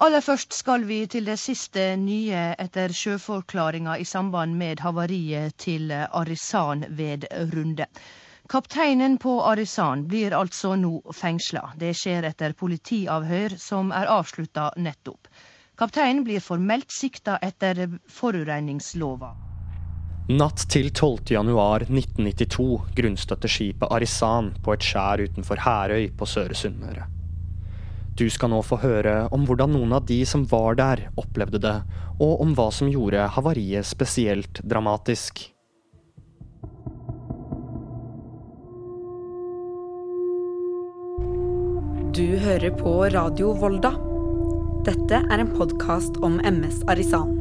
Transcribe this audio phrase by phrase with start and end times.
[0.00, 5.88] Aller først skal vi til det siste nye etter sjøforklaringa i samband med havariet til
[5.92, 7.24] Arisan ved
[7.54, 7.86] Runde.
[8.48, 11.72] Kapteinen på Arisan blir altså nå fengsla.
[11.80, 15.28] Det skjer etter politiavhør som er avslutta nettopp.
[15.78, 19.34] Kapteinen blir formelt sikta etter forureiningslova.
[20.28, 21.32] Natt til 12.
[21.32, 27.17] januar 1992 grunnstøtte skipet Arisan på et skjær utenfor Herøy på Søre Sunnmøre.
[28.18, 31.76] Du skal nå få høre om hvordan noen av de som var der, opplevde det,
[32.18, 35.44] og om hva som gjorde havariet spesielt dramatisk.
[42.18, 43.92] Du hører på Radio Volda.
[44.88, 47.36] Dette er en podkast om MS Arisan.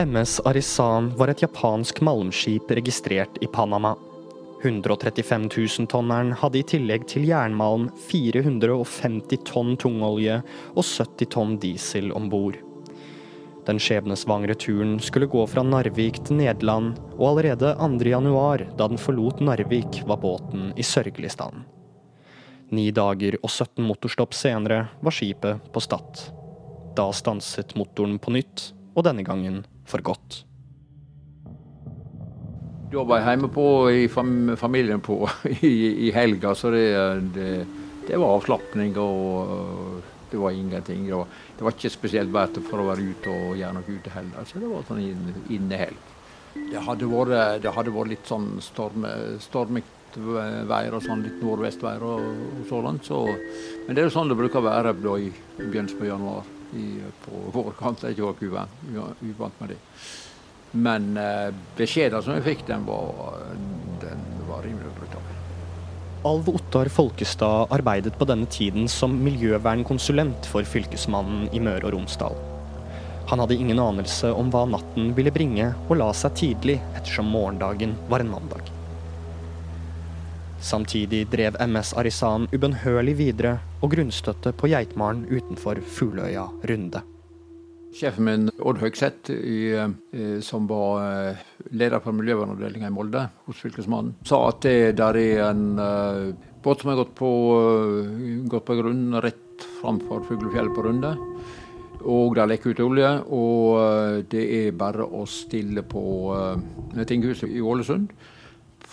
[0.00, 3.92] MS Arisan var et japansk malmskip registrert i Panama.
[4.64, 10.38] 135 000-tonneren hadde i tillegg til jernmalm 450 tonn tungolje
[10.72, 12.56] og 70 tonn diesel om bord.
[13.64, 18.08] Den skjebnesvangre turen skulle gå fra Narvik til Nederland, og allerede 2.
[18.12, 21.64] januar, da den forlot Narvik, var båten i sørgelig stand.
[22.74, 26.26] Ni dager og 17 motorstopp senere var skipet på Stad.
[26.96, 30.44] Da stanset motoren på nytt, og denne gangen for godt.
[32.94, 35.16] Da var jeg hjemme på, i fam familien på
[35.66, 35.74] i,
[36.06, 36.84] i helga, så det,
[37.34, 37.48] det,
[38.06, 41.06] det var avslapning og det var ingenting.
[41.08, 41.26] Det var,
[41.58, 44.46] det var ikke spesielt verdt for å være ute og gjøre noe ute heller.
[44.46, 46.10] Så det var sånn innehelg.
[46.54, 49.06] Det hadde vært, det hadde vært litt sånn storm,
[49.42, 49.82] stormig
[50.14, 52.28] vær og sånn, litt nordvestvær og,
[52.60, 53.00] og sånn.
[53.02, 53.24] Så,
[53.86, 56.46] men det er jo sånn det bruker å være da i begynnelsen på januar
[56.78, 56.92] i,
[57.26, 58.06] på vårkant.
[58.06, 58.66] Jeg er ikke
[59.34, 59.80] uvant med det.
[60.74, 63.38] Men eh, beskjeden som jeg fikk, den var,
[64.02, 65.22] den var rimelig brutal.
[66.26, 72.34] Alv Ottar Folkestad arbeidet på denne tiden som miljøvernkonsulent for fylkesmannen i Møre og Romsdal.
[73.30, 77.94] Han hadde ingen anelse om hva natten ville bringe, og la seg tidlig ettersom morgendagen
[78.10, 78.68] var en mandag.
[80.64, 87.04] Samtidig drev MS Arisan ubønnhørlig videre og grunnstøtte på Geitmaren utenfor Fugløya Runde.
[87.94, 91.42] Sjefen min, Odd Høgseth, eh, som var eh,
[91.78, 96.32] leder for miljøvernavdelinga i Molde hos Fylkesmannen, sa at det der er en uh,
[96.64, 97.30] båt som har gått på,
[98.50, 101.14] gått på grunn rett framfor Fuglefjell på Runde.
[102.02, 106.02] Og det lekker ut olje, og det er bare å stille på
[107.08, 108.10] tinghuset i Ålesund.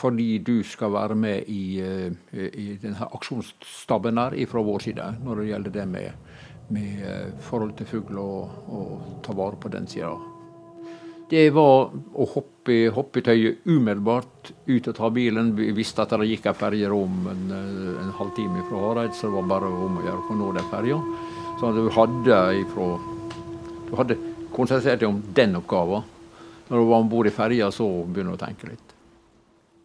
[0.01, 5.49] Fordi du skal være med i, i denne aksjonsstaben der fra vår side når det
[5.49, 6.31] gjelder det med
[6.71, 10.13] med eh, forhold til fugl og, og ta vare på den sida.
[11.31, 15.53] Det var å hoppe, hoppe i tøyet umiddelbart, ut og ta bilen.
[15.55, 19.29] Vi visste at det gikk ei ferje om en, eh, en halvtime fra Hareid, så
[19.29, 20.99] det var bare om å gjøre å nå den ferja.
[21.61, 22.89] Så du hadde, ifra,
[23.87, 24.19] du hadde
[24.51, 26.03] konsentrert deg om den oppgaven.
[26.67, 28.95] Når du var om bord i ferja, så begynner du å tenke litt.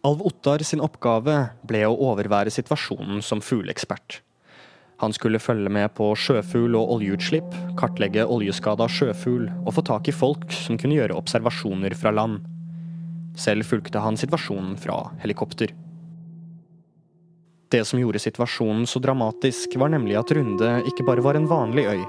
[0.07, 1.35] Alv Ottar sin oppgave
[1.67, 4.21] ble å overvære situasjonen som fugleekspert.
[4.97, 10.15] Han skulle følge med på sjøfugl og oljeutslipp, kartlegge oljeskada sjøfugl og få tak i
[10.15, 12.39] folk som kunne gjøre observasjoner fra land.
[13.37, 15.75] Selv fulgte han situasjonen fra helikopter.
[17.69, 21.83] Det som gjorde situasjonen så dramatisk, var nemlig at Runde ikke bare var en vanlig
[21.91, 22.05] øy.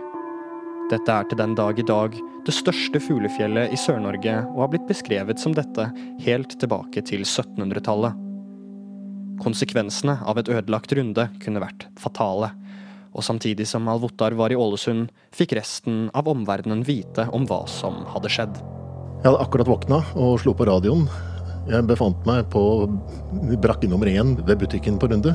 [0.89, 2.15] Dette er til den dag i dag
[2.47, 5.91] det største fuglefjellet i Sør-Norge, og har blitt beskrevet som dette
[6.25, 8.25] helt tilbake til 1700-tallet.
[9.43, 12.55] Konsekvensene av et ødelagt Runde kunne vært fatale
[13.13, 18.05] og samtidig som Alvotar var i Ålesund, fikk resten av omverdenen vite om hva som
[18.13, 18.61] hadde skjedd.
[19.19, 21.09] Jeg hadde akkurat våkna og slo på radioen.
[21.69, 22.63] Jeg befant meg på
[23.61, 25.35] brakke nummer én ved butikken på Runde.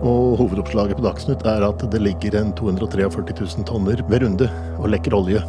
[0.00, 4.48] Og hovedoppslaget på Dagsnytt er at det ligger en 243 000 tonner ved Runde
[4.78, 5.42] og lekker olje.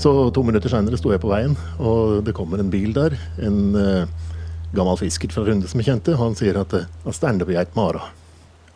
[0.00, 3.16] Så to minutter seinere sto jeg på veien, og det kommer en bil der.
[3.42, 4.06] En uh,
[4.72, 6.14] gammel fisker fra Runde som jeg kjente.
[6.14, 8.06] Og han sier at han stender på Geit Mara.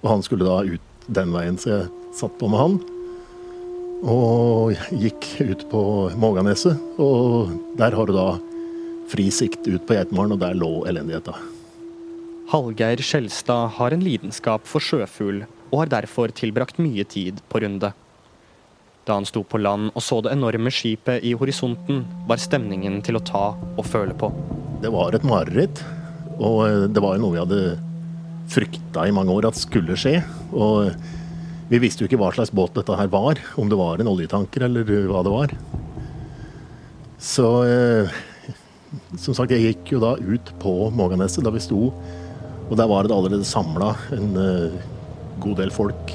[0.05, 2.77] Og han skulle da ut den veien, så jeg satt på med han.
[4.05, 5.81] Og gikk ut på
[6.21, 8.29] Måganeset, og der har du da
[9.09, 11.37] fri sikt ut på Geitmaren, og der lå elendigheta.
[12.53, 17.95] Hallgeir Skjelstad har en lidenskap for sjøfugl, og har derfor tilbrakt mye tid på runde.
[19.05, 23.19] Da han sto på land og så det enorme skipet i horisonten, var stemningen til
[23.19, 24.31] å ta og føle på.
[24.85, 25.81] Det var et mareritt,
[26.37, 27.61] og det var noe vi hadde
[28.53, 30.19] frykta i mange år at skulle skje.
[30.53, 30.93] Og
[31.71, 34.67] vi visste jo ikke hva slags båt dette her var, om det var en oljetanker
[34.67, 35.55] eller hva det var.
[37.25, 38.13] Så eh,
[39.21, 41.89] som sagt, jeg gikk jo da ut på Måganeset da vi sto,
[42.65, 44.77] og der var det allerede samla en eh,
[45.41, 46.15] god del folk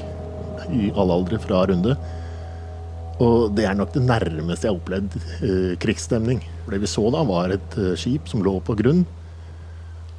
[0.70, 1.96] i alle aldre fra Runde.
[3.20, 6.40] Og det er nok det nærmeste jeg har opplevd eh, krigsstemning.
[6.64, 9.02] For det vi så da, var et uh, skip som lå på grunn,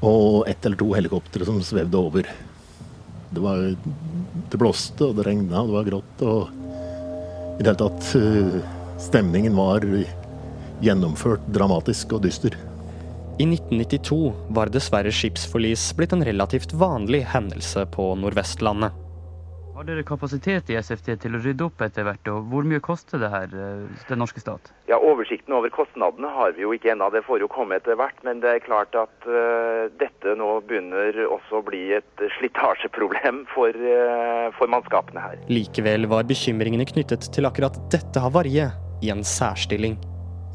[0.02, 2.30] og ett eller to helikoptre som svevde over.
[3.30, 3.62] Det, var,
[4.52, 6.24] det blåste, og det regna, og det var grått.
[6.26, 9.86] Og i det hele tatt uh, Stemningen var
[10.82, 12.54] gjennomført dramatisk og dyster.
[13.42, 14.18] I 1992
[14.54, 19.01] var dessverre skipsforlis blitt en relativt vanlig hendelse på Nordvestlandet.
[19.82, 23.18] Har dere kapasitet i SFT til å rydde opp etter hvert, og hvor mye koster
[23.18, 24.68] det her eh, den norske stat?
[24.86, 28.20] Ja, Oversikten over kostnadene har vi jo ikke ennå, det får jo komme etter hvert.
[28.22, 33.74] Men det er klart at uh, dette nå begynner også å bli et slitasjeproblem for,
[33.74, 35.42] uh, for mannskapene her.
[35.50, 39.98] Likevel var bekymringene knyttet til akkurat dette havariet i en særstilling.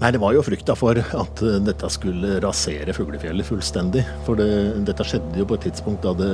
[0.04, 4.06] Nei, Det var jo frykta for at dette skulle rasere fuglefjellet fullstendig.
[4.22, 6.32] For det, dette skjedde jo på et tidspunkt da det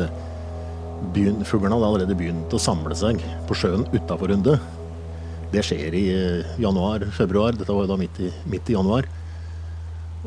[1.14, 4.58] begyn, fuglene hadde allerede begynt å samle seg på sjøen utafor Runde.
[5.52, 7.58] Det skjer i eh, januar-februar.
[7.58, 9.08] Dette var jo da midt i, midt i januar.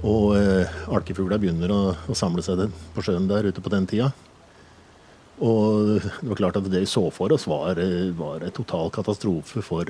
[0.03, 4.11] Og eh, alkefugla begynner å, å, samle seg på sjøen der ute på den tida.
[5.41, 8.93] Og det var klart at det vi så for oss, var, eh, var en total
[8.93, 9.89] katastrofe for,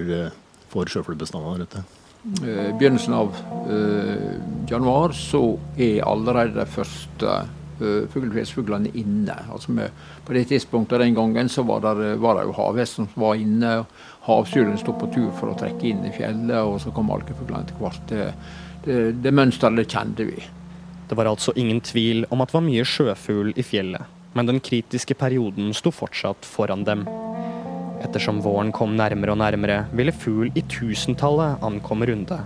[0.71, 1.85] for sjøfuglbestandene der ute.
[2.25, 3.35] I eh, begynnelsen av
[3.69, 4.31] uh,
[4.69, 5.43] januar så
[5.77, 7.35] er allerede de første
[7.81, 9.37] uh, fuglefjesfuglene inne.
[9.51, 9.93] Altså med,
[10.25, 13.77] på det tidspunktet den gangen så var det, var det jo havhest som var inne.
[14.25, 17.81] Havsylen sto på tur for å trekke inn i fjellet, og så kom alkefuglene etter
[17.81, 18.05] hvert.
[18.09, 18.29] Det,
[18.85, 20.39] det, det mønsteret kjente vi.
[21.05, 24.61] Det var altså ingen tvil om at det var mye sjøfugl i fjellet, men den
[24.63, 27.05] kritiske perioden sto fortsatt foran dem.
[28.05, 32.39] Ettersom våren kom nærmere og nærmere, ville fugl i tusentallet ankomme Runde.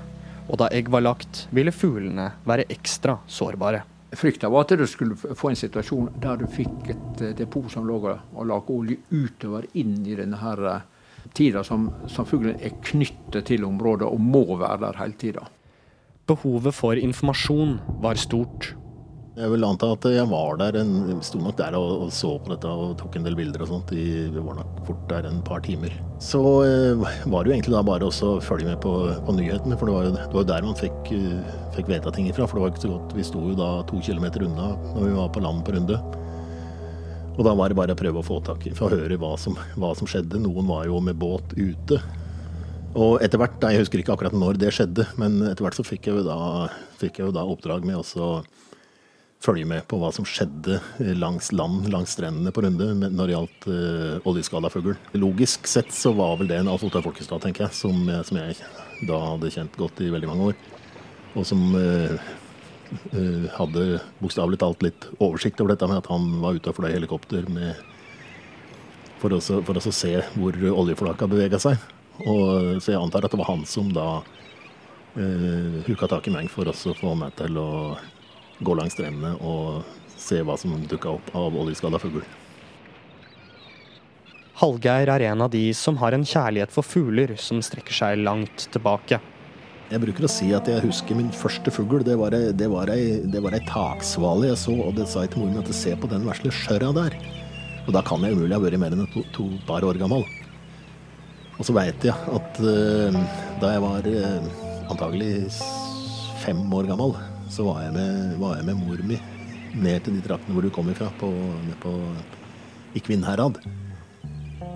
[0.50, 3.84] Og da egg var lagt, ville fuglene være ekstra sårbare.
[4.12, 7.86] Frykta var at du skulle få en situasjon der du fikk et eh, depot som
[7.86, 10.88] lå og lage olje utover inn i denne her eh,
[11.38, 15.46] tida som, som fuglen er knyttet til området og må være der hele tida.
[16.30, 18.74] Behovet for informasjon var stort.
[19.40, 22.52] Jeg vil anta at jeg var der, en, sto nok der og, og, så på
[22.52, 23.94] dette og tok en del bilder og sånt.
[23.96, 25.94] I, vi var nok fort der en par timer.
[26.20, 28.92] Så eh, var det jo egentlig da bare å følge med på,
[29.24, 32.50] på, nyhetene, for det var det var der man fikk, uh, fikk vite ting ifra.
[32.50, 33.16] For det var ikke så godt.
[33.16, 36.04] Vi sto jo da to kilometer unna når vi var på land på Runde.
[37.38, 39.38] Og da var det bare å prøve å få tak i, for å høre hva
[39.40, 40.44] som, hva som skjedde.
[40.44, 42.04] Noen var jo med båt ute.
[43.00, 46.10] Og etter hvert, jeg husker ikke akkurat når det skjedde, men etter hvert så fikk
[46.10, 46.68] jeg jo da,
[47.00, 48.42] fikk jeg jo da oppdrag med også
[49.44, 50.80] følge med på hva som skjedde
[51.16, 54.98] langs land, langs strendene på Runde når det gjaldt uh, oljeskada fugl.
[55.16, 58.58] Logisk sett så var vel det en Alf Ottar Folkestad, tenker jeg, som, som, jeg
[59.08, 60.60] da hadde kjent godt i veldig mange år.
[61.40, 62.18] Og som uh,
[63.16, 63.86] uh, hadde
[64.20, 67.80] bokstavelig talt litt oversikt over dette med at han var ute og fløy helikopter med,
[69.24, 71.80] for, å, for å se hvor oljeflaka bevega seg.
[72.28, 76.52] Og, så jeg antar at det var han som da uh, huka tak i meg
[76.52, 77.70] for å få meg til å
[78.60, 79.84] gå langs strendene og
[80.20, 82.24] se hva som dukka opp av oljeskada fugl.
[84.60, 88.68] Hallgeir er en av de som har en kjærlighet for fugler som strekker seg langt
[88.74, 89.22] tilbake.
[89.90, 92.04] Jeg bruker å si at jeg husker min første fugl.
[92.06, 95.24] Det var ei, det var ei, det var ei taksvale jeg så, og det sa
[95.24, 97.16] jeg til moren min at se på den vesle skjørra der.
[97.88, 100.28] Og da kan jeg umulig ha vært mer enn to, to par år gammel.
[101.56, 103.18] Og så veit jeg at uh,
[103.64, 104.52] da jeg var uh,
[104.92, 105.32] antagelig
[106.44, 107.16] fem år gammel,
[107.50, 109.20] så var jeg med, var jeg med mor mi
[109.78, 111.30] ned til de traktene hvor du kom ifra, på,
[111.84, 111.94] på,
[112.98, 113.60] i Kvinnherad.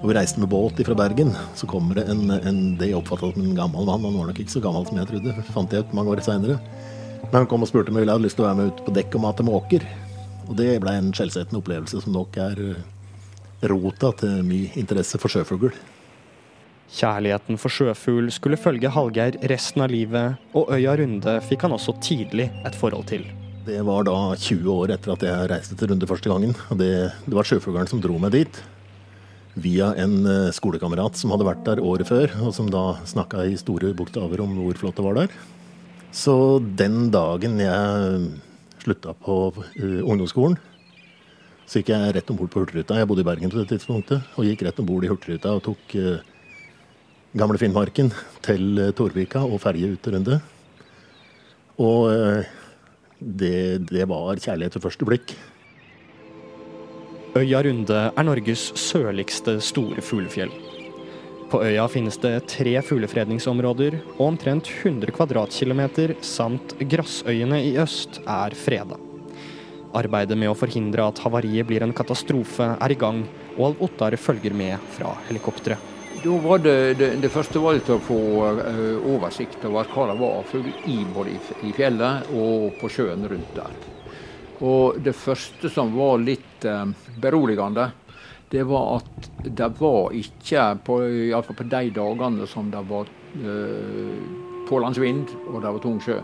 [0.04, 1.32] Og vi reiste med båt fra Bergen.
[1.56, 4.04] Så kommer det en, en det jeg oppfatta som en gammel mann.
[4.04, 6.58] Han var nok ikke så gammel som jeg trodde, fant jeg ut mange år seinere.
[7.24, 8.96] Men han kom og spurte om jeg hadde lyst til å være med ut på
[8.98, 9.88] dekk og mate måker.
[10.50, 12.84] Og det ble en skjellsettende opplevelse som nok er eh,
[13.72, 15.72] rota til mye interesse for sjøfugl.
[16.94, 21.96] Kjærligheten for sjøfugl skulle følge Hallgeir resten av livet, og øya Runde fikk han også
[22.06, 23.24] tidlig et forhold til.
[23.66, 26.54] Det var da 20 år etter at jeg reiste til Runde første gangen.
[26.78, 26.92] Det,
[27.26, 28.60] det var sjøfuglen som dro meg dit.
[29.64, 33.58] Via en eh, skolekamerat som hadde vært der året før, og som da snakka i
[33.58, 35.34] store bokstaver om hvor flott det var der.
[36.14, 36.36] Så
[36.78, 38.28] den dagen jeg
[38.84, 40.60] slutta på uh, ungdomsskolen,
[41.66, 43.00] så gikk jeg rett om bord på Hurtigruta.
[43.00, 45.64] Jeg bodde i Bergen på det tidspunktet, og gikk rett om bord i Hurtigruta og
[45.66, 46.33] tok uh,
[47.34, 48.12] gamle Finnmarken
[48.46, 50.38] til eh, Torvika og ferje ut Runde.
[51.82, 52.52] Og eh,
[53.18, 55.34] det, det var kjærlighet ved første blikk.
[57.34, 60.54] Øya Runde er Norges sørligste store fuglefjell.
[61.50, 68.58] På øya finnes det tre fuglefredningsområder, og omtrent 100 kvadratkilometer samt Grassøyene i øst er
[68.58, 68.98] freda.
[69.94, 73.22] Arbeidet med å forhindre at havariet blir en katastrofe er i gang,
[73.54, 75.93] og Alv Ottar følger med fra helikopteret.
[76.22, 78.20] Da var det, det, det første var å få
[78.60, 81.34] uh, oversikt over hva det var fugl i både
[81.66, 83.76] i fjellet og på sjøen rundt der.
[84.64, 86.86] Og det første som var litt uh,
[87.20, 87.90] beroligende,
[88.54, 93.10] det var at det var ikke, iallfall på de dagene som det var
[93.44, 94.18] uh,
[94.70, 96.20] pålandsvind og det var tung sjø,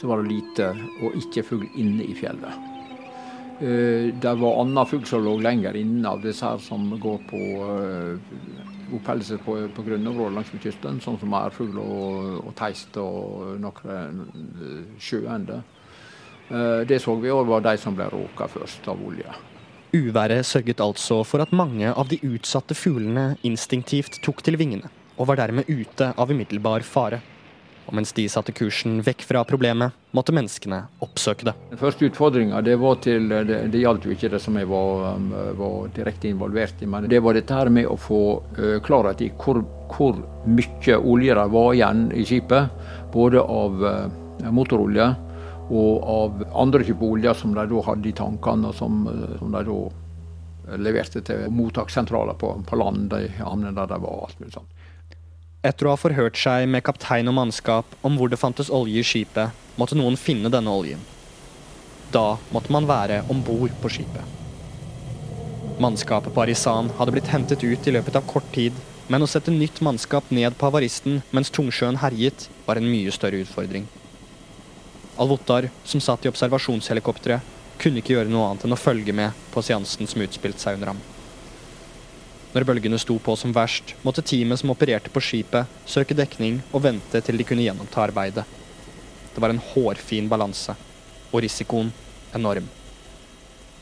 [0.00, 0.72] så var det lite
[1.04, 2.73] og ikke fugl inne i fjellet.
[3.60, 7.42] Uh, det var annen fugl som lå lenger inne av disse her som går på
[7.62, 8.16] uh,
[8.94, 14.26] oppholder seg på, på grunnområder langs kysten, sånn som ærfugl og, og teist og noen
[15.02, 15.64] sjøender.
[16.50, 19.36] Eh, det så vi òg var de som ble råka først av olje.
[19.94, 25.30] Uværet sørget altså for at mange av de utsatte fuglene instinktivt tok til vingene, og
[25.30, 27.22] var dermed ute av umiddelbar fare.
[27.84, 31.54] Og mens de satte kursen vekk fra problemet, måtte menneskene oppsøke det.
[31.72, 35.76] Den første utfordringa det, det, det gjaldt jo ikke det som jeg var, um, var,
[35.96, 38.22] direkte involvert i, men det var dette her med å få
[38.58, 39.60] uh, klarhet i hvor,
[39.92, 42.80] hvor mye olje det var igjen i skipet.
[43.14, 43.84] Både av
[44.50, 45.04] motorolje
[45.72, 49.04] og av andre typer olje som de da hadde i tankene, og som,
[49.38, 49.78] som de da
[50.80, 54.24] leverte til mottakssentraler på, på land, de havnene der de var.
[54.26, 54.82] alt mulig sånt.
[55.64, 59.06] Etter å ha forhørt seg med kaptein og mannskap om hvor det fantes olje i
[59.06, 61.00] skipet, måtte noen finne denne oljen.
[62.12, 64.34] Da måtte man være om bord på skipet.
[65.80, 68.76] Mannskapet på Arisan hadde blitt hentet ut i løpet av kort tid,
[69.08, 73.40] men å sette nytt mannskap ned på havaristen mens tungsjøen herjet, var en mye større
[73.42, 73.88] utfordring.
[75.16, 77.40] Alvotar, som satt i observasjonshelikopteret,
[77.80, 80.92] kunne ikke gjøre noe annet enn å følge med på seansen som utspilte seg under
[80.92, 81.02] ham.
[82.54, 86.84] Når bølgene sto på som verst, måtte teamet som opererte på skipet, søke dekning og
[86.84, 88.44] vente til de kunne gjennomta arbeidet.
[89.34, 90.76] Det var en hårfin balanse,
[91.32, 91.90] og risikoen
[92.38, 92.68] enorm.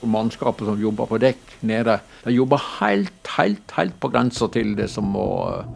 [0.09, 4.89] Mannskapet som jobba på dekk nede, de jobba helt, helt, helt på grensa til det
[4.91, 5.69] som var,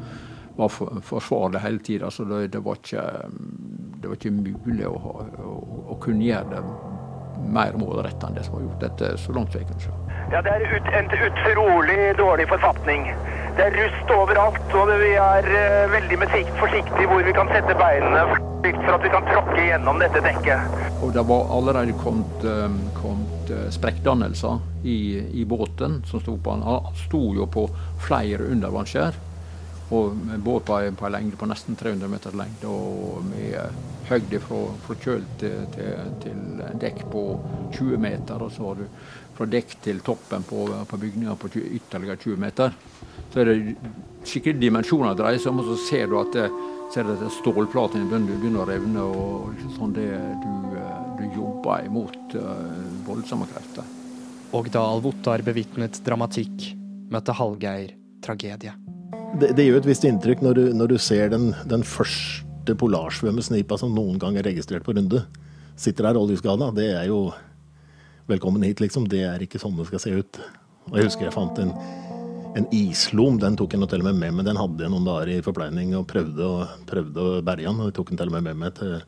[0.56, 2.10] var forsvarlig hele tida.
[2.10, 3.04] Så det, det, var ikke,
[4.00, 5.58] det, var ikke, mulig å, å,
[5.92, 6.64] å kunne gjøre det
[7.56, 8.82] mer målretta enn det som var gjort.
[8.84, 9.94] Dette så langt jeg kunne se.
[10.32, 13.06] Ja, det er ut, en utrolig dårlig forfatning.
[13.56, 16.18] Det er rust overalt, og vi er uh, veldig
[16.58, 20.74] forsiktige hvor vi kan sette beinene for at vi kan tråkke gjennom dette dekket.
[21.04, 24.98] Og Det var allerede kommet, uh, kommet uh, sprekkdannelser i,
[25.40, 26.58] i, båten som sto på.
[26.58, 27.68] Han sto jo på
[28.08, 29.22] flere undervannsskjær.
[29.94, 33.54] Og båt på, på en lengde på nesten 300 meter lengde, og med
[34.08, 36.42] høyde fra, fra kjøl til, til, til
[36.82, 37.24] dekk på
[37.74, 38.42] 20 meter.
[38.42, 38.86] Og så har du
[39.36, 42.78] fra dekk til toppen på, på bygninga på 20, ytterligere 20 meter.
[43.32, 43.58] Så er det
[44.26, 46.46] skikkelig dimensjoner det dreier seg om, og så ser du at, det,
[46.94, 49.04] ser du at stålplatene begynner å revne.
[49.04, 50.08] og liksom sånn det,
[50.42, 50.80] du,
[51.20, 53.94] du jobber imot uh, voldsomme krefter.
[54.56, 56.70] Og da Alvotar bevitnet dramatikk,
[57.12, 57.92] møtte Hallgeir
[58.24, 58.72] tragedie.
[59.36, 63.78] Det, det gjør et visst inntrykk når du, når du ser den, den første polarsvømmesnipa
[63.78, 65.22] som noen gang er registrert på runde.
[65.78, 66.72] Sitter der oljeskada.
[66.74, 67.28] Det er jo
[68.26, 69.06] velkommen hit, liksom.
[69.08, 70.40] Det er ikke sånn det skal se ut.
[70.90, 71.72] Og jeg husker jeg fant en,
[72.58, 73.38] en islom.
[73.42, 75.94] Den tok jeg til og med med men Den hadde jeg noen dager i forpleining
[75.98, 77.84] og prøvde, og, prøvde å bære den.
[77.86, 78.98] Jeg tok den til og med med meg til,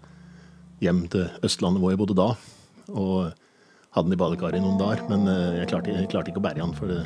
[0.84, 2.30] hjem til Østlandet hvor jeg bodde da.
[2.94, 3.30] Og
[3.96, 5.04] hadde den i badekaret i noen dager.
[5.10, 6.76] Men eh, jeg klarte, jeg klarte ikke å bære den.
[6.78, 7.02] for det,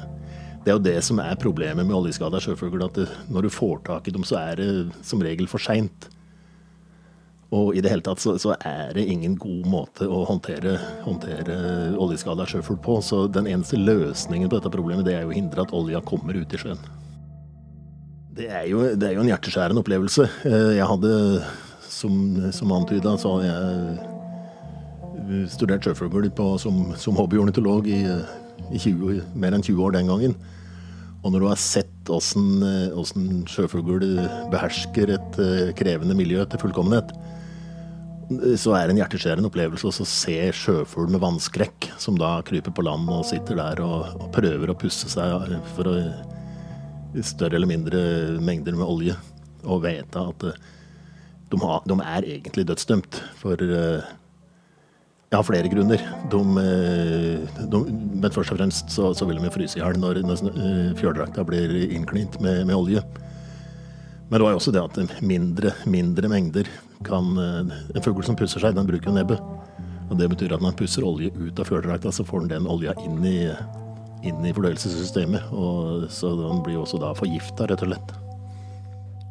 [0.62, 2.84] det er jo det som er problemet med oljeskada sjøfugl.
[2.86, 4.68] At det, når du får tak i dem, så er det
[5.06, 6.08] som regel for seint.
[7.52, 11.56] Og i det hele tatt så, så, er det ingen god måte å håndtere, håndtere
[12.00, 12.96] oljeskada sjøfugl på.
[13.04, 16.38] Så den eneste løsningen på dette problemet det er jo å hindre at olja kommer
[16.38, 16.80] ut i sjøen.
[18.32, 20.24] Det er jo, det er jo en hjerteskjærende opplevelse.
[20.48, 21.12] Eh, jeg hadde,
[21.92, 22.14] som,
[22.56, 24.08] som antyda, så hadde jeg
[25.52, 26.30] studert sjøfugl
[26.60, 28.00] som, som hobbyornitolog i,
[28.72, 30.34] i 20, mer enn 20 år den gangen.
[31.22, 34.00] Og når du har sett åssen sjøfugl
[34.50, 37.12] behersker et eh, krevende miljø til fullkommenhet,
[38.60, 42.84] så er det en hjerteskjærende opplevelse å se sjøfugl med vannskrekk, som da kryper på
[42.86, 45.96] land og sitter der og, og prøver å pusse seg for å,
[47.20, 48.00] større eller mindre
[48.40, 49.16] mengder med olje,
[49.62, 50.60] og vite at eh,
[51.52, 53.20] de, har, de er egentlig dødsdømt.
[53.40, 54.02] For jeg
[55.32, 56.00] ja, flere grunner.
[56.32, 60.22] De, eh, de, men først og fremst så, så vil de fryse i hjel når,
[60.24, 63.04] når fjørdrakta blir innklint med, med olje.
[64.28, 66.68] Men det var jo også det at mindre, mindre mengder
[67.06, 69.42] kan eh, En fugl som pusser seg, den bruker nebbet.
[70.10, 72.68] Og Det betyr at når man pusser olje ut av fjørdrakta, så får den den
[72.68, 73.38] olja inn i,
[74.28, 75.52] inn i fordøyelsessystemet.
[75.56, 78.12] Og så den blir også da forgifta, rett og slett.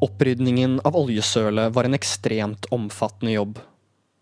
[0.01, 3.59] Opprydningen av oljesølet var en ekstremt omfattende jobb.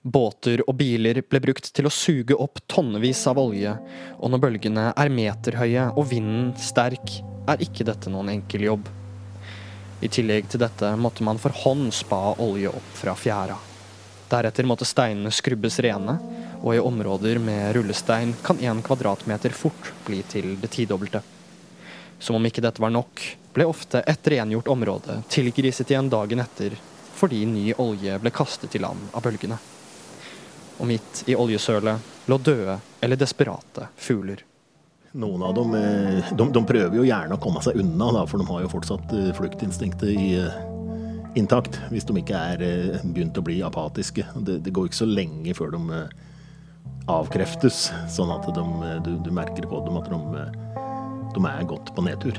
[0.04, 3.74] Båter og biler ble brukt til å suge opp tonnevis av olje,
[4.20, 8.88] og når bølgene er meterhøye og vinden sterk, er ikke dette noen enkel jobb.
[10.00, 13.58] I tillegg til dette måtte man for hånd spa olje opp fra fjæra.
[14.30, 16.16] Deretter måtte steinene skrubbes rene,
[16.62, 21.22] og i områder med rullestein kan én kvadratmeter fort bli til det tidobbelte.
[22.20, 23.24] Som om ikke dette var nok,
[23.56, 26.76] ble ofte et rengjort område tilgriset igjen dagen etter
[27.20, 29.58] fordi ny olje ble kastet i land av bølgene.
[30.80, 34.46] Og midt i oljesølet lå døde eller desperate fugler.
[35.18, 38.42] Noen av dem eh, de, de, prøver jo gjerne å komme seg unna, da, for
[38.42, 40.60] de har jo fortsatt eh, fluktinstinktet i, eh,
[41.40, 41.80] intakt.
[41.90, 42.62] Hvis de ikke er
[43.02, 44.28] begynt å bli apatiske.
[44.46, 46.02] Det, det går ikke så lenge før de
[47.10, 48.66] avkreftes, sånn at de,
[49.06, 50.44] du, du, merker på dem at de,
[51.34, 52.38] de er godt på nedtur.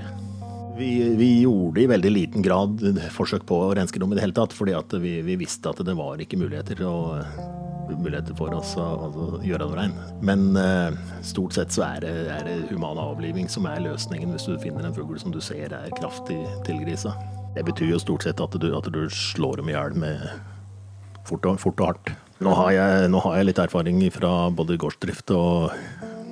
[0.78, 2.78] Vi, vi, gjorde i veldig liten grad
[3.12, 5.96] forsøk på å renske dem i det hele tatt, fordi vi, vi, visste at det
[5.98, 7.18] var ikke muligheter, å,
[7.98, 9.96] muligheter for oss å, å gjøre noe rein.
[10.24, 10.94] Men uh,
[11.26, 14.86] stort sett så er det, er det human avliving som er løsningen hvis du finner
[14.86, 17.16] en fugl som du ser er kraftig tilgrisa.
[17.56, 19.96] Det betyr jo stort sett at du, at du slår dem i hjel
[21.26, 22.12] fort, fort, og hardt.
[22.40, 25.74] Nå har, jeg, nå har jeg litt erfaring fra både gårdsdrift og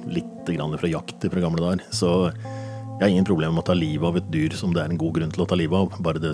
[0.09, 1.83] litt fra jakt fra gamle dager.
[1.93, 2.31] Så
[2.99, 4.99] jeg har ingen problemer med å ta livet av et dyr som det er en
[4.99, 6.33] god grunn til å ta livet av, bare det,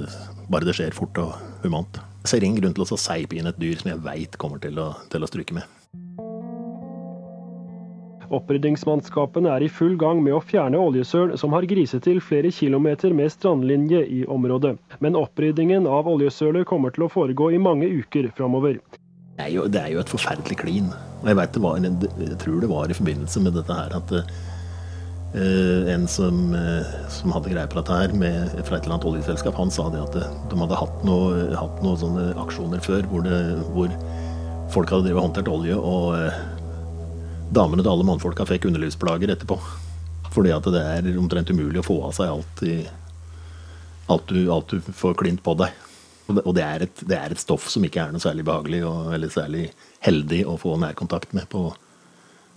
[0.49, 1.99] bare det skjer fort og humant.
[2.25, 4.95] Ser ingen grunn til å seipe inn et dyr som jeg veit kommer til å,
[5.12, 5.69] til å stryke med.
[8.35, 13.12] Oppryddingsmannskapene er i full gang med å fjerne oljesøl som har griset til flere kilometer
[13.14, 14.75] med strandlinje i området.
[15.04, 18.81] Men oppryddingen av oljesølet kommer til å foregå i mange uker framover.
[19.37, 20.90] Det, det er jo, et forferdelig klin.
[21.21, 24.16] Og jeg, vet det var, jeg tror det var i forbindelse med dette her at
[25.35, 29.57] en som, uh, som, hadde greie på dette her med, fra et eller annet oljeselskap,
[29.59, 33.41] han sa det at eh, de hadde hatt noen sånne aksjoner før hvor, det,
[33.75, 33.91] hvor
[34.75, 36.14] folk hadde drevet håndtert olje, og
[37.55, 39.59] damene til alle mannfolka fikk underlivsplager etterpå.
[40.35, 42.76] Fordi at det er omtrent umulig å få av seg alt, i,
[44.11, 45.75] alt, du, alt du, får klint på deg.
[46.25, 48.47] Og, det, og det, er et, det, er et, stoff som ikke er noe særlig
[48.49, 49.66] behagelig og, eller særlig
[50.07, 51.68] heldig å få nærkontakt med på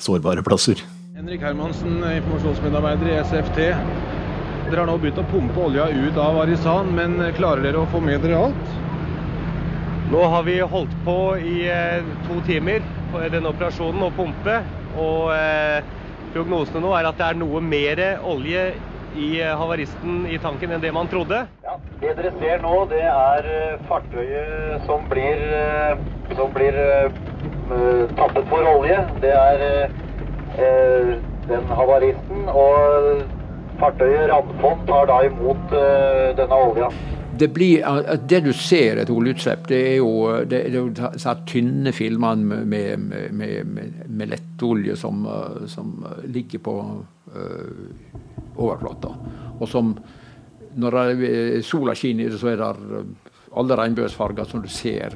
[0.01, 0.85] sårbare plasser.
[1.17, 3.55] Henrik Hermansen, informasjonsmedarbeider i SFT.
[4.67, 8.03] Dere har nå begynt å pumpe olja ut av Arisan, men klarer dere å få
[8.05, 8.75] med dere alt?
[10.13, 14.59] Nå har vi holdt på i eh, to timer for denne operasjonen å pumpe.
[14.93, 15.81] Og eh,
[16.35, 18.69] prognosene nå er at det er noe mer olje
[19.17, 21.47] i eh, havaristen i tanken enn det man trodde.
[21.65, 25.47] Ja, det dere ser nå, det er eh, fartøyet som blir,
[26.37, 26.83] som blir
[28.21, 29.01] tappet for olje.
[29.25, 29.89] Det er
[30.55, 32.47] den havaristen.
[32.51, 33.21] Og
[33.79, 36.89] fartøyet Randfond tar da imot eh, denne olja.
[37.37, 37.83] Det, blir,
[38.25, 42.65] det du ser et oljeutslipp, det er jo, det, det er jo tynne filmer med,
[42.65, 45.27] med, med, med lettolje som,
[45.69, 45.91] som,
[46.25, 46.77] ligger på
[47.35, 47.83] øh,
[48.55, 49.13] overflata.
[49.59, 49.93] Og som
[50.77, 50.97] når
[51.65, 53.05] sola skinner, så er det
[53.57, 55.13] alle regnbuesfarger som du ser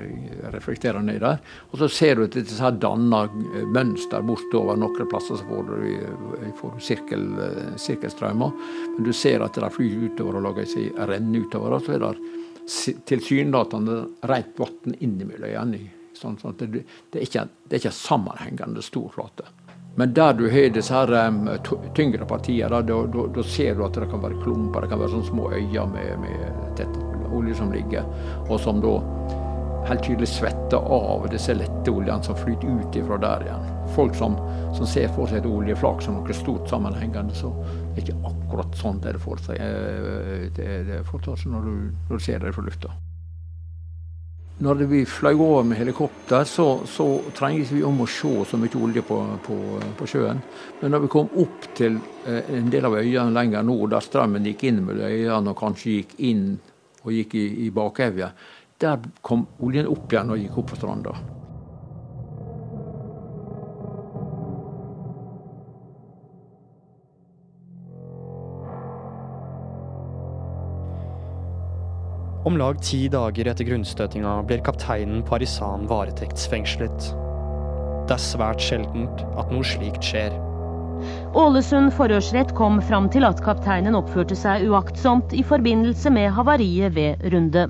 [0.54, 1.39] reflekterer ned der.
[1.71, 3.32] Og så ser du at dette danner
[3.71, 5.39] mønster bortover noen plasser.
[5.39, 8.51] Så får du, eh, får du sirkel, eh, sirkelstrømmer.
[8.97, 11.73] Men du ser at de flyr utover og lager seg renner utover.
[11.73, 12.15] Og så er det
[13.06, 15.89] tilsynelatende rent vann innimellom igjen.
[16.13, 19.47] Sånn, sånn det, det, er ikke, det er ikke sammenhengende stor flate.
[19.95, 21.49] Men der du har disse her, um,
[21.95, 25.15] tyngre partiene, da, da, da, ser du at det kan være klumper, det kan være
[25.17, 28.08] sånne små øyer med, med tett olje som ligger,
[28.48, 28.98] og som da
[29.88, 33.70] helt tydelig svetter av disse lette oljene som flyter ut ifra der igjen.
[33.96, 34.38] Folk som,
[34.78, 37.52] som ser for seg et oljeflak som noe stort sammenhengende, så
[37.91, 41.72] det er ikke akkurat sånn det er seg, eh, det, det seg når
[42.12, 42.94] du ser det fra lufta.
[44.62, 48.78] Når vi fløy over med helikopter, så, så trengte vi om å se så mye
[48.78, 49.17] olje på,
[49.48, 49.56] på,
[49.98, 50.38] på, sjøen.
[50.84, 51.98] Men når vi kom opp til
[52.30, 55.96] eh, en del av øyene lenger nord, der strømmen gikk inn mellom øyene og kanskje
[55.96, 56.46] gikk inn
[57.03, 58.31] og gikk i, i bakevja.
[58.81, 61.13] Der kom oljen opp igjen og gikk opp på stranda.
[72.41, 77.11] Om lag ti dager etter grunnstøtinga blir kapteinen på Arisan varetektsfengslet.
[78.09, 80.33] Det er svært sjeldent at noe slikt skjer.
[81.33, 87.31] Ålesund forhørsrett kom fram til at kapteinen oppførte seg uaktsomt i forbindelse med havariet ved
[87.33, 87.69] Runde.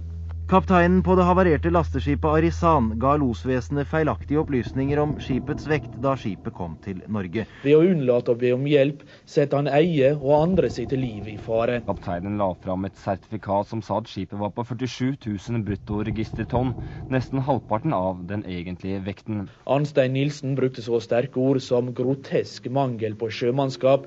[0.51, 6.51] Kapteinen på det havarerte lasteskipet Arisan ga losvesenet feilaktige opplysninger om skipets vekt da skipet
[6.57, 7.45] kom til Norge.
[7.63, 11.37] Ved å unnlate å be om hjelp, setter han eie og andre sitt liv i
[11.39, 11.77] fare.
[11.85, 16.75] Kapteinen la fram et sertifikat som sa at skipet var på 47 000 bruttoregistertonn,
[17.15, 19.47] nesten halvparten av den egentlige vekten.
[19.71, 24.03] Arnstein Nilsen brukte så sterke ord som grotesk mangel på sjømannskap.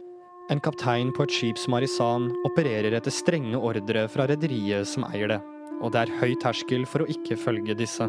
[0.53, 5.39] En kaptein på et skip som Arisan opererer etter strenge ordre fra rederiet som eier
[5.39, 5.43] det
[5.81, 8.09] og det er høy terskel for å ikke følge disse.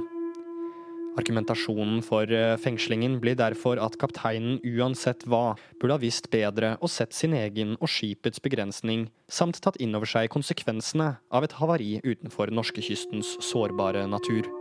[1.15, 6.91] Argumentasjonen for eh, fengslingen blir derfor at kapteinen uansett hva burde ha visst bedre og
[6.91, 12.01] sett sin egen og skipets begrensning, samt tatt inn over seg konsekvensene av et havari
[12.03, 14.51] utenfor norskekystens sårbare natur.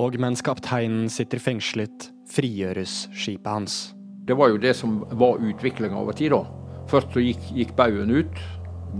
[0.00, 3.80] Og mens kapteinen sitter fengslet, frigjøres skipet hans.
[4.24, 6.44] Det var jo det som var utviklinga over tid, da.
[6.90, 8.40] Først så gikk, gikk baugen ut.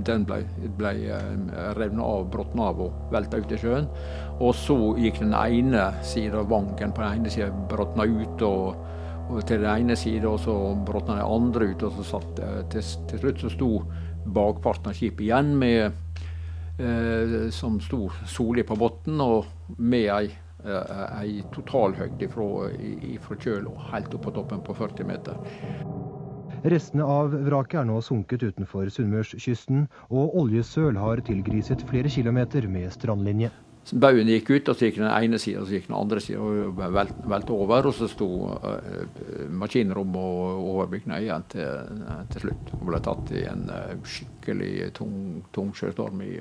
[0.07, 0.45] Den ble,
[0.79, 3.89] ble eh, revna av, brått av og velta ut i sjøen.
[4.39, 8.85] Og så gikk den ene sida, vanken på den ene sida, bråtna ut og,
[9.31, 10.55] og til den ene sida, og så
[10.87, 11.83] bråtna den andre ut.
[11.89, 13.73] og så satt, eh, til, til slutt så sto
[14.31, 15.91] bakparten av skipet igjen med
[16.79, 20.31] eh, som sto solig på bunnen, og med ei,
[20.63, 25.43] eh, ei totalhøyde fra kjøl og helt opp på toppen på 40 meter.
[26.61, 32.93] Restene av vraket er nå sunket utenfor Sunnmørskysten, og oljesøl har tilgriset flere kilometer med
[32.93, 33.49] strandlinje.
[33.97, 36.45] Baugen gikk ut, og så gikk den ene sida og så gikk den andre sida
[36.45, 36.83] og
[37.33, 37.89] velte over.
[37.89, 41.97] Og så sto uh, maskinrommet og overbygningen igjen til,
[42.31, 42.75] til, slutt.
[42.77, 45.17] Og ble tatt i en uh, skikkelig tung,
[45.57, 46.35] tung sjøstorm i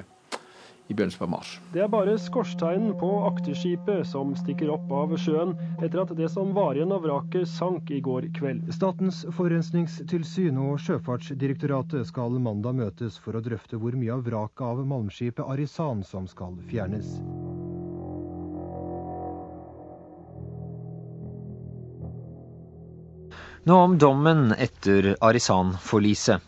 [0.89, 1.59] i begynnelsen av mars.
[1.73, 6.49] Det er bare skorsteinen på akterskipet som stikker opp av sjøen, etter at det som
[6.57, 8.65] var igjen av vraket sank i går kveld.
[8.73, 14.81] Statens forurensningstilsyn og Sjøfartsdirektoratet skal mandag møtes for å drøfte hvor mye av vraket av
[14.89, 17.19] malmskipet Arisan som skal fjernes.
[23.69, 26.41] Nå om dommen etter Arisan-forliset.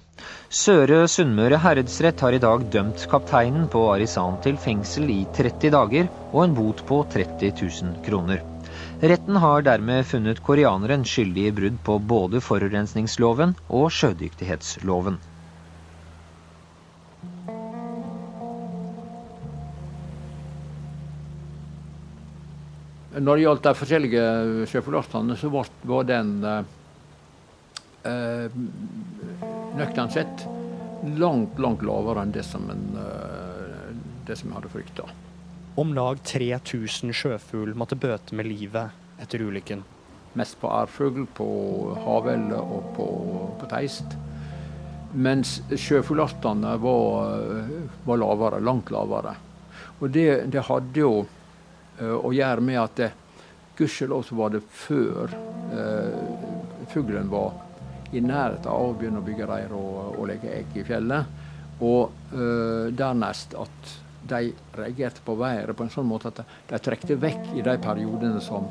[0.52, 6.10] Søre Sunnmøre herredsrett har i dag dømt kapteinen på Arisan til fengsel i 30 dager
[6.34, 8.43] og en bot på 30 000 kroner.
[9.02, 15.17] Retten har dermed funnet koreaneren skyldig i brudd på både forurensningsloven og sjødyktighetsloven.
[23.12, 24.28] Når det gjaldt de forskjellige
[24.71, 26.69] sjøforlastene, så var den eh,
[28.08, 28.62] eh,
[29.78, 30.46] nøkternt sett
[31.18, 33.92] langt, langt lavere enn det som, en, eh,
[34.28, 35.08] det som jeg hadde frykta.
[35.80, 39.86] Om lag 3000 sjøfugl måtte bøte med livet etter ulykken.
[40.34, 41.48] Mest på ærfugl, på
[42.06, 43.08] havelle og på,
[43.60, 44.16] på teist.
[45.12, 47.32] Mens sjøfuglartene var,
[48.06, 49.36] var, lavere, langt lavere.
[50.00, 53.02] Og det, det hadde jo uh, å gjøre med at
[53.76, 55.36] gudskjelov så var det før
[55.74, 57.60] uh, fuglen var
[58.12, 61.41] i nærheten av å begynne å bygge reir og, og legge egg i fjellet.
[61.82, 63.93] Og øh, dernest at
[64.30, 68.41] de reagerte på været på en sånn måte at de, trekte vekk i de periodene
[68.43, 68.67] som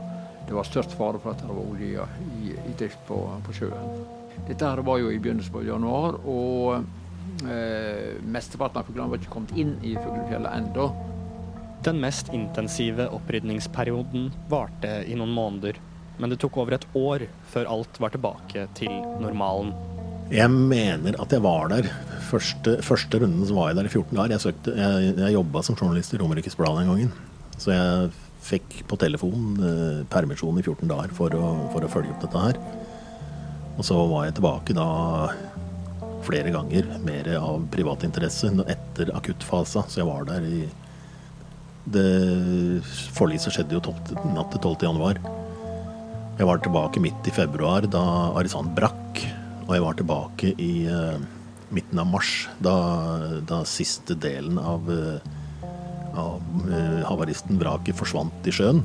[0.46, 2.06] det var størst fare for at det var olje
[2.40, 4.00] i, i drift på, på, sjøen.
[4.48, 9.34] Dette her var jo i begynnelsen av januar, og øh, mesteparten av fuglene var ikke
[9.34, 10.88] kommet inn i fuglefjellet ennå.
[11.86, 15.78] Den mest intensive opprydningsperioden varte i noen måneder
[16.20, 19.72] men det tok over et år før alt var tilbake til normalen.
[20.30, 21.88] Jeg mener at jeg var der.
[22.28, 24.34] Første, første runden så var jeg der i 14 dager.
[24.36, 27.14] Jeg, søkte, jeg, jeg jobba som journalist i Romerikes Blad den gangen.
[27.58, 28.12] Så jeg
[28.46, 32.44] fikk på telefon eh, permisjon i 14 dager for å, for å, følge opp dette
[32.44, 32.60] her.
[33.76, 34.86] Og så var jeg tilbake da
[36.24, 39.86] flere ganger, mer av privat interesse, etter akuttfasa.
[39.88, 40.62] Så jeg var der i
[41.90, 42.06] det
[43.16, 44.88] Forliset skjedde jo 12, natt til 12.
[44.92, 45.18] januar.
[46.40, 48.00] Jeg var tilbake midt i februar da
[48.40, 49.18] Arizan brakk.
[49.66, 51.18] Og jeg var tilbake i uh,
[51.68, 52.30] midten av mars,
[52.64, 52.72] da,
[53.44, 55.66] da siste delen av, uh,
[56.16, 58.80] av uh, havaristen vraket forsvant i sjøen.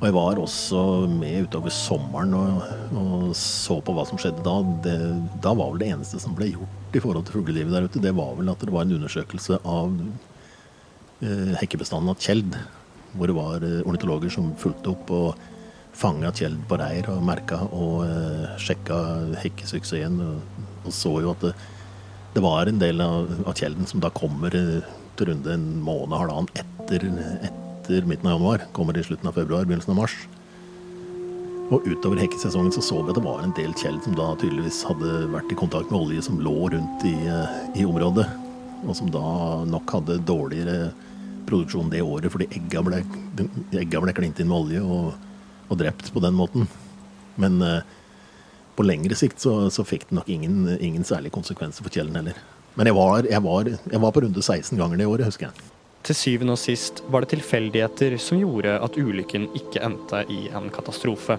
[0.00, 0.80] Og jeg var også
[1.12, 2.66] med utover sommeren og,
[3.04, 4.56] og så på hva som skjedde da.
[4.88, 4.96] Det,
[5.46, 8.16] da var vel det eneste som ble gjort i forhold til fuglelivet der ute, det
[8.18, 9.94] var vel at det var en undersøkelse av
[11.22, 12.58] hekkebestanden av Tjeld.
[13.14, 15.48] Hvor det var ornitologer som fulgte opp og
[16.00, 18.96] fanga Kjeld på reir og merka og uh, sjekka
[19.42, 20.18] hekkesuksessen.
[20.24, 21.54] Og, og, så jo at det,
[22.36, 26.16] det, var en del av, av Kjelden som da kommer uh, til runde en måned,
[26.16, 27.08] halvannen etter,
[27.44, 28.68] etter midten av januar.
[28.76, 30.16] Kommer i slutten av februar, begynnelsen av mars.
[31.70, 34.80] Og utover hekkesesongen så så vi at det var en del kjeld som da tydeligvis
[34.88, 38.26] hadde vært i kontakt med olje som lå rundt i, eh, i området.
[38.88, 39.22] Og som da
[39.68, 40.90] nok hadde dårligere
[41.46, 43.04] produksjon det året fordi egga ble,
[43.70, 45.29] ble klint inn med olje og,
[45.70, 46.68] og, drept på den måten.
[47.40, 47.82] Men eh,
[48.76, 52.38] på lengre sikt så, så fikk det nok ingen, ingen særlige konsekvenser for kjellen heller.
[52.74, 55.70] Men jeg var, jeg, var, jeg var på runde 16 ganger det året, husker jeg.
[56.06, 60.70] Til syvende og sist var det tilfeldigheter som gjorde at ulykken ikke endte i en
[60.72, 61.36] katastrofe.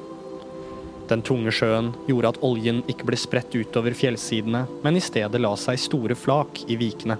[1.09, 5.51] Den tunge sjøen gjorde at oljen ikke ble spredt utover fjellsidene, men i stedet la
[5.59, 7.17] seg store flak i vikene.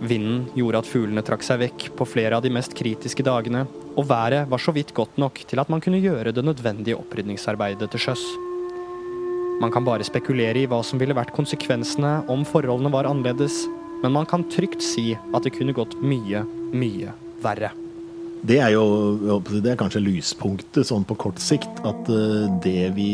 [0.00, 3.64] Vinden gjorde at fuglene trakk seg vekk på flere av de mest kritiske dagene,
[3.96, 7.88] og været var så vidt godt nok til at man kunne gjøre det nødvendige opprydningsarbeidet
[7.92, 8.26] til sjøs.
[9.62, 13.62] Man kan bare spekulere i hva som ville vært konsekvensene om forholdene var annerledes,
[14.02, 16.44] men man kan trygt si at det kunne gått mye,
[16.76, 17.72] mye verre.
[18.46, 21.80] Det er jo det er kanskje lyspunktet sånn på kort sikt.
[21.88, 23.08] At eh, det vi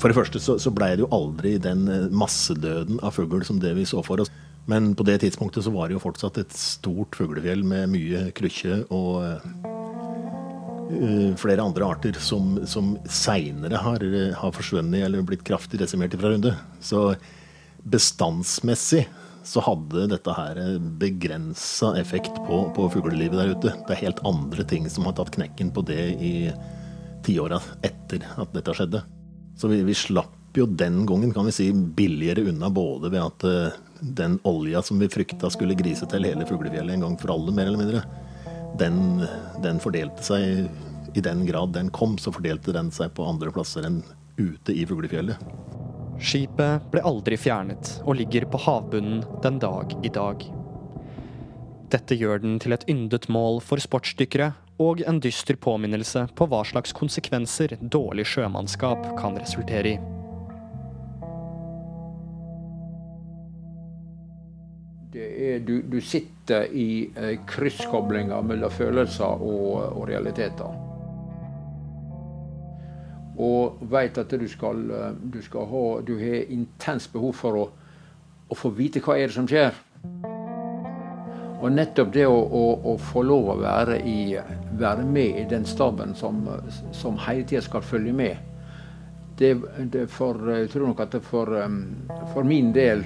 [0.00, 3.60] For det første så, så blei det jo aldri den eh, massedøden av fugl som
[3.62, 4.32] det vi så for oss.
[4.66, 8.80] Men på det tidspunktet så var det jo fortsatt et stort fuglefjell med mye krykkje
[8.94, 9.22] og
[9.66, 14.02] uh, flere andre arter som, som seinere har,
[14.40, 16.52] har forsvunnet eller blitt kraftig desimert fra runde.
[16.82, 17.12] Så
[17.86, 19.06] bestandsmessig
[19.46, 20.58] så hadde dette her
[20.98, 23.74] begrensa effekt på, på fuglelivet der ute.
[23.86, 26.34] Det er helt andre ting som har tatt knekken på det i
[27.26, 29.02] tiåra etter at dette skjedde.
[29.56, 33.46] Så vi, vi, slapp jo den gangen, kan vi si, billigere unna både ved at
[34.00, 37.70] den olja som vi frykta skulle grise til hele fuglefjellet en gang for alle, mer
[37.70, 38.02] eller mindre,
[38.80, 39.24] den,
[39.64, 43.86] den fordelte seg i den grad den kom, så fordelte den seg på andre plasser
[43.88, 44.02] enn
[44.36, 45.40] ute i fuglefjellet.
[46.20, 50.44] Skipet ble aldri fjernet og ligger på havbunnen den dag i dag.
[51.92, 54.50] Dette gjør den til et yndet mål for sportsdykkere
[54.82, 60.15] og en dyster påminnelse på hva slags konsekvenser dårlig sjømannskap kan resultere i.
[65.64, 70.86] du, du, sitter i eh, krysskoblinger mellom følelser og, og realiteter
[73.36, 77.66] og veit at du skal, eh, du skal ha Du har intenst behov for å,
[78.48, 79.74] å, få vite hva er det som skjer.
[81.56, 84.36] Og nettopp det å, å, å få lov å være, i,
[84.78, 86.44] være, med i den staben som,
[86.92, 88.36] som hele tida skal følge med,
[89.36, 89.54] det,
[89.92, 91.78] det for, jeg tror nok at for, eh,
[92.32, 93.04] for, min del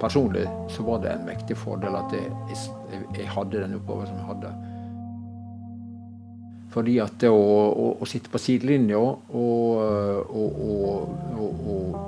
[0.00, 4.20] personlig så var det en mektig fordel at jeg, jeg, jeg hadde den oppgaven som
[4.20, 4.54] jeg hadde.
[6.74, 10.58] Fordi at det å, å, å sitte på sidelinja og, og,
[11.38, 11.98] og,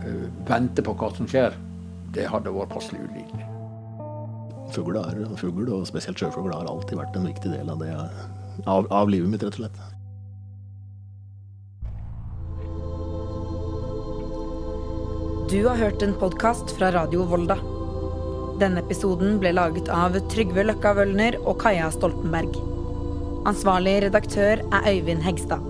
[0.00, 1.58] eh, vente på hva som skjer,
[2.14, 3.46] det hadde vært passelig ulidelig.
[4.72, 4.96] Fugl,
[5.74, 7.92] og spesielt sjøfugl, har alltid vært en viktig del av, det,
[8.64, 9.80] av, av livet mitt, rett og slett.
[15.50, 17.56] Du har hørt en podkast fra Radio Volda.
[18.60, 22.54] Denne episoden ble laget av Trygve Løkka Wølner og Kaja Stoltenberg.
[23.50, 25.69] Ansvarlig redaktør er Øyvind Hegstad.